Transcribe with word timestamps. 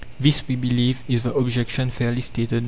This, 0.19 0.47
we 0.47 0.55
believe, 0.55 1.03
is 1.07 1.21
the 1.21 1.31
objection 1.31 1.91
fairly 1.91 2.21
stated. 2.21 2.59